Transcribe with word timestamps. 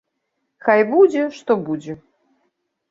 Хай 0.69 0.81
будзе 0.95 1.21
што 1.39 1.59
будзе! 1.69 1.93